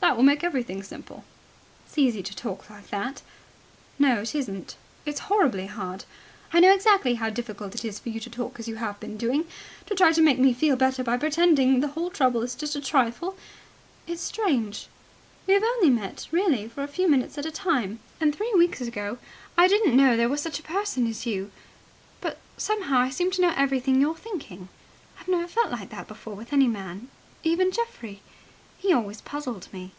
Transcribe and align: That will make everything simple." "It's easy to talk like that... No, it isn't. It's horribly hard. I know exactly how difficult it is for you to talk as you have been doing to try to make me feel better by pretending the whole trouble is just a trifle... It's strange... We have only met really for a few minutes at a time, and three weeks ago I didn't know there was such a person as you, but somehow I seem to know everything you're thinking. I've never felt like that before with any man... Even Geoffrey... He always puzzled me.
That 0.00 0.16
will 0.16 0.24
make 0.24 0.42
everything 0.42 0.82
simple." 0.82 1.24
"It's 1.86 1.96
easy 1.96 2.22
to 2.22 2.34
talk 2.34 2.68
like 2.70 2.88
that... 2.88 3.20
No, 3.98 4.22
it 4.22 4.34
isn't. 4.34 4.74
It's 5.06 5.20
horribly 5.20 5.66
hard. 5.66 6.04
I 6.52 6.58
know 6.58 6.72
exactly 6.74 7.14
how 7.16 7.28
difficult 7.30 7.74
it 7.76 7.84
is 7.84 7.98
for 8.00 8.08
you 8.08 8.18
to 8.20 8.30
talk 8.30 8.58
as 8.58 8.66
you 8.66 8.76
have 8.76 8.98
been 8.98 9.16
doing 9.18 9.44
to 9.86 9.94
try 9.94 10.10
to 10.12 10.20
make 10.22 10.38
me 10.38 10.52
feel 10.54 10.74
better 10.74 11.04
by 11.04 11.16
pretending 11.18 11.78
the 11.78 11.88
whole 11.88 12.10
trouble 12.10 12.42
is 12.42 12.54
just 12.56 12.74
a 12.74 12.80
trifle... 12.80 13.36
It's 14.06 14.22
strange... 14.22 14.88
We 15.46 15.52
have 15.54 15.62
only 15.62 15.90
met 15.90 16.26
really 16.32 16.66
for 16.66 16.82
a 16.82 16.88
few 16.88 17.08
minutes 17.08 17.36
at 17.38 17.46
a 17.46 17.52
time, 17.52 18.00
and 18.20 18.34
three 18.34 18.52
weeks 18.56 18.80
ago 18.80 19.18
I 19.56 19.68
didn't 19.68 19.96
know 19.96 20.16
there 20.16 20.28
was 20.30 20.40
such 20.42 20.58
a 20.58 20.62
person 20.64 21.06
as 21.06 21.24
you, 21.26 21.52
but 22.20 22.38
somehow 22.56 22.98
I 22.98 23.10
seem 23.10 23.30
to 23.32 23.42
know 23.42 23.54
everything 23.56 24.00
you're 24.00 24.16
thinking. 24.16 24.70
I've 25.20 25.28
never 25.28 25.46
felt 25.46 25.70
like 25.70 25.90
that 25.90 26.08
before 26.08 26.34
with 26.34 26.52
any 26.54 26.68
man... 26.68 27.08
Even 27.44 27.70
Geoffrey... 27.70 28.22
He 28.76 28.94
always 28.94 29.20
puzzled 29.20 29.68
me. 29.74 29.92